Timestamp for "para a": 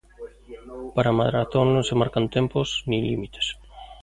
0.95-1.17